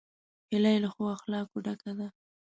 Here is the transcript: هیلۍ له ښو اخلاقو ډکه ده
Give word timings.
هیلۍ 0.51 0.77
له 0.83 0.89
ښو 0.93 1.03
اخلاقو 1.17 1.57
ډکه 1.65 1.91
ده 1.99 2.07